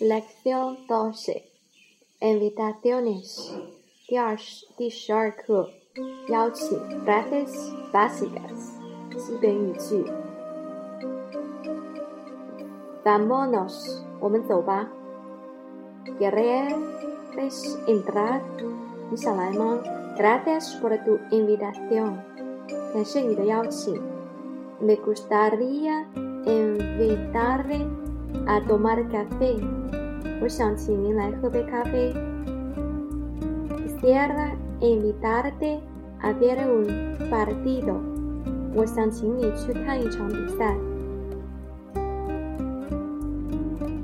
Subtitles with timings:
[0.00, 1.44] Lección 12.
[2.22, 3.54] Invitaciones.
[7.04, 8.78] Frases básicas.
[13.04, 14.02] Vámonos.
[16.18, 18.42] ¿Queréis entrar?
[20.16, 22.24] Gracias por tu invitación.
[24.80, 26.08] Me gustaría
[26.46, 28.09] invitarle
[28.45, 29.59] a tomar café，
[30.41, 32.13] 我想请您来喝杯咖啡。
[33.69, 35.79] Quisiera invitarte
[36.21, 37.95] a ver un partido，
[38.75, 40.75] 我想请你去看一场比赛。¿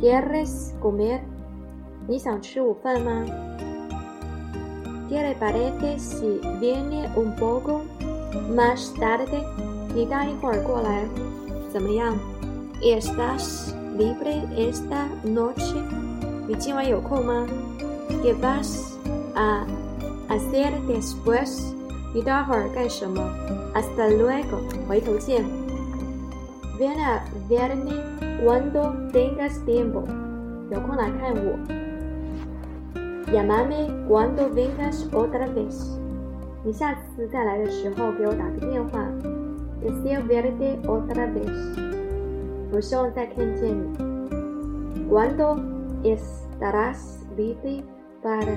[0.02, 1.20] Quieres comer？
[2.08, 7.82] 你想吃午饭吗？¿Qué le parece si viene un poco
[8.56, 9.44] más tarde？
[9.94, 11.06] 你待一会儿过来，
[11.70, 15.76] 怎么样？¿Estás libre esta noche？
[16.48, 18.98] 你今晚有空吗？¿Qué vas
[19.36, 19.66] a
[20.30, 21.74] hacer después？
[22.14, 23.22] 你待会儿干什么？
[23.74, 25.46] Hasta luego，回头见。
[26.78, 27.94] Ven a verme
[28.44, 30.04] cuando tengas tiempo，
[30.70, 31.58] 有空来看我。
[33.32, 35.96] Llámame cuando vengas otra vez，
[36.66, 39.00] 你下次再来的时候给我打个电话。
[39.82, 41.85] Deseo verte otra vez，
[42.72, 43.98] 我希望再看见你。
[45.10, 45.58] Cuando
[46.04, 47.84] estarás libre
[48.24, 48.56] para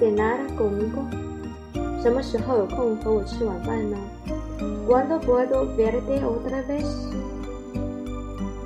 [0.00, 1.04] cenar conmigo？
[2.02, 3.96] 什么时候有空和我吃晚饭呢？
[4.88, 6.86] Cuando puedo verte otra vez？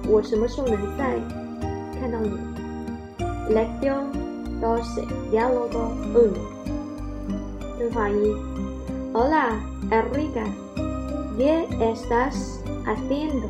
[0.08, 1.18] 我什么时候能再
[1.98, 2.30] 看到你？
[3.52, 4.12] Lección
[4.60, 6.40] doce, diálogo uno。
[7.78, 8.34] 对话一：
[9.12, 9.58] Hola,
[9.90, 10.44] Enrique,
[11.36, 13.48] ¿qué estás haciendo？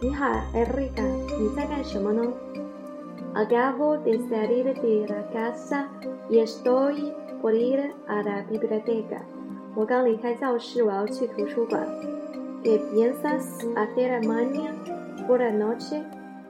[0.00, 1.02] 你好，Enrique，
[1.38, 2.22] 你在干什么呢？
[3.34, 5.88] Acabo de salir de la casa
[6.28, 7.12] y estoy
[7.42, 9.22] por ir a la biblioteca。
[9.74, 11.86] 我刚离开教室，我要去图书馆。¿
[12.62, 14.72] Qué piensas hacer mañana
[15.26, 16.02] por la noche？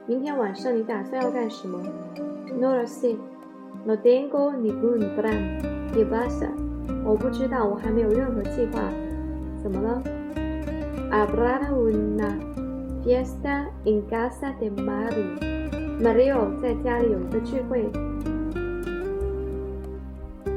[0.05, 1.79] 明天晚上你打算要干什么？
[2.59, 3.17] No lo sé,
[3.83, 5.59] no tengo ningún plan.
[5.93, 6.49] ¿Qué pasa？
[7.03, 8.81] 我不知道，我还没有任何计划。
[9.61, 10.03] 怎么了？
[11.09, 12.37] Habrá una
[13.03, 17.89] fiesta en casa de Mario。Mario 在家里有一个聚会。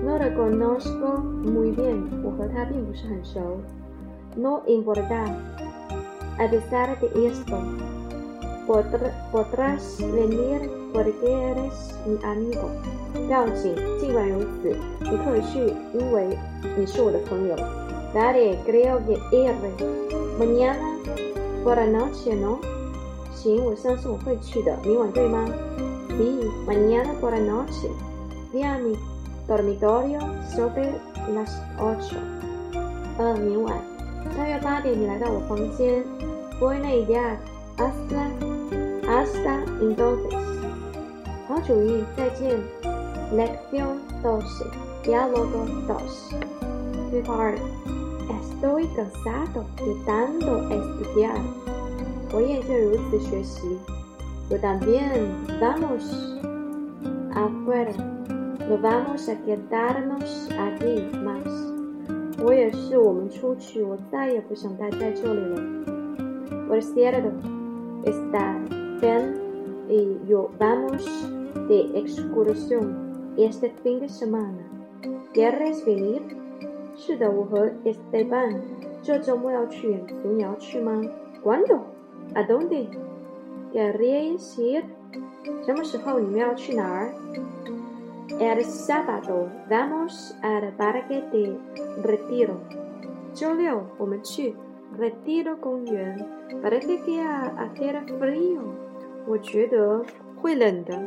[0.05, 3.61] No lo conozco muy bien，我和他并不是很熟。
[4.37, 5.27] No importa.
[6.39, 7.59] A pesar de esto,
[8.67, 12.69] podrás venir porque eres mi amigo.
[13.13, 16.39] 不要紧，尽管如此，你可以去，因为
[16.79, 17.57] 你是我的朋友。
[18.15, 19.53] Dale, creo que iré
[20.39, 20.79] mañana
[21.64, 22.60] Por la noche, ¿no?
[23.34, 24.78] 行，我相信我会去的。
[24.84, 25.46] 明晚对吗
[26.10, 27.90] ？Sí, mañana por la noche.
[28.52, 28.96] Ve a mi
[29.48, 30.20] dormitorio
[30.56, 30.94] sobre
[31.34, 32.18] las ocho.
[33.18, 33.76] 呃，明晚，
[34.38, 36.04] 大约八点，你来到我房间。
[36.60, 37.38] Buena idea.
[37.76, 38.30] Hasta,
[39.08, 40.32] hasta entonces.
[41.48, 42.62] 好主意，再见。
[43.34, 44.66] Lección doce,
[45.04, 46.36] diálogo dos.
[47.10, 47.58] 对话二
[48.41, 51.41] ：Estoy cansado de tanto estudiar.
[52.33, 53.79] 我厌倦如此学习。
[54.51, 55.29] Yo también.
[55.61, 56.05] Vamos
[57.33, 57.93] afuera.
[58.69, 61.47] No vamos a quedarnos aquí más.
[62.43, 65.61] 我也是，我们出去，我再也不想待在这里了。
[66.69, 67.33] Por cierto,
[68.05, 68.55] está
[69.01, 69.35] bien
[69.89, 71.03] y yo vamos
[71.69, 74.63] de excursión este fin de semana.
[75.33, 76.23] ¿Quieres venir?
[76.96, 78.62] 是的，我和 Esteban
[79.02, 81.02] 这周末要去远足，你要去吗
[81.44, 81.82] ？¿Cuándo?
[82.34, 82.88] ¿A dónde?
[83.74, 84.84] ¿Queréis ir?
[85.66, 86.20] 什么时候？
[86.20, 87.14] 你们要去哪儿
[88.40, 91.58] ？El sábado vamos al parque de
[92.04, 92.56] Retiro.
[93.34, 94.56] 周六我们去
[94.98, 96.26] Retiro 公园。
[96.62, 98.62] Parece que hace frío.
[99.28, 100.06] 我觉得
[100.42, 100.98] 会冷的。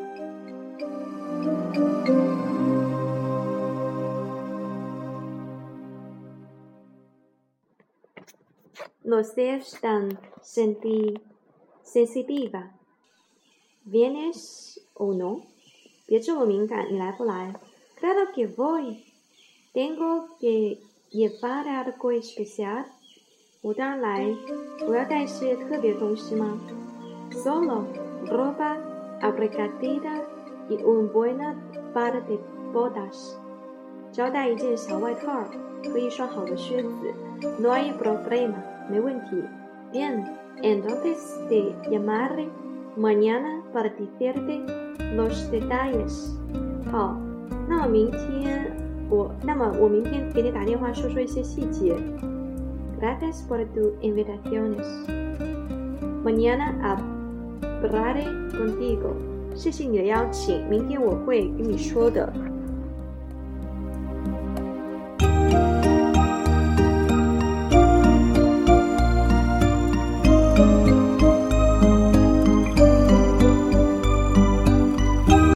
[9.06, 11.14] No seas tan senti
[11.84, 12.72] sensitiva.
[13.86, 15.42] ¿Vienes o no?
[16.06, 17.56] 别这么敏感，你来不来？
[18.00, 19.04] Claro que voy.
[19.74, 20.80] Tengo que
[21.12, 22.86] llevar algo especial.
[23.62, 24.36] 我当然来。
[24.88, 26.60] 我要带些特别东西吗？
[27.32, 27.86] Solo
[28.28, 28.78] ropa
[29.22, 30.26] abrigadita
[30.70, 31.56] y un buena
[31.94, 32.40] par de
[32.74, 33.36] botas.
[34.12, 35.46] 只要带一件小外套
[35.92, 37.14] 和一双好的靴子。
[37.60, 38.62] No hay problema.
[38.90, 39.44] 没问题。
[39.92, 40.24] Bien.
[40.62, 41.18] Entonces
[41.50, 42.48] te llamaré
[42.96, 44.62] mañana para decirte
[45.16, 46.36] los detalles。
[46.92, 47.18] 好，
[47.68, 48.72] 那么明天
[49.10, 51.96] 我，那么我明天给你打电话说说一些细节。
[53.00, 54.86] Gracias por tus invitaciones.
[56.24, 59.16] Mañana hablaré contigo.
[59.56, 62.32] 谢谢你的邀请，明天我会跟你说的。